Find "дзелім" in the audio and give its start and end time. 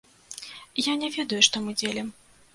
1.85-2.13